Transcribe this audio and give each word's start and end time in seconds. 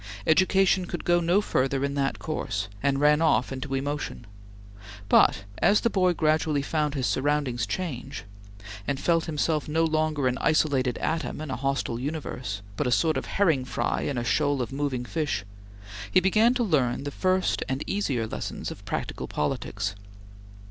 Education 0.25 0.87
could 0.87 1.03
go 1.05 1.19
no 1.19 1.41
further 1.41 1.85
in 1.85 1.93
that 1.93 2.17
course, 2.17 2.69
and 2.81 2.99
ran 2.99 3.21
off 3.21 3.51
into 3.51 3.75
emotion; 3.75 4.25
but, 5.09 5.43
as 5.59 5.81
the 5.81 5.91
boy 5.91 6.11
gradually 6.13 6.63
found 6.63 6.95
his 6.95 7.05
surroundings 7.05 7.67
change, 7.67 8.23
and 8.87 8.99
felt 8.99 9.25
himself 9.25 9.67
no 9.67 9.83
longer 9.83 10.27
an 10.27 10.39
isolated 10.41 10.97
atom 10.97 11.39
in 11.39 11.51
a 11.51 11.55
hostile 11.55 11.99
universe, 11.99 12.63
but 12.77 12.87
a 12.87 12.91
sort 12.91 13.15
of 13.15 13.27
herring 13.27 13.63
fry 13.63 14.01
in 14.01 14.17
a 14.17 14.23
shoal 14.23 14.59
of 14.59 14.71
moving 14.71 15.05
fish, 15.05 15.45
he 16.09 16.19
began 16.19 16.55
to 16.55 16.63
learn 16.63 17.03
the 17.03 17.11
first 17.11 17.61
and 17.69 17.83
easier 17.85 18.25
lessons 18.25 18.71
of 18.71 18.83
practical 18.85 19.27
politics. 19.27 19.93